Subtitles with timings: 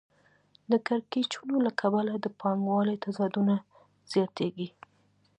[0.71, 3.55] د کړکېچونو له کبله د پانګوالۍ تضادونه
[4.13, 4.67] زیاتېږي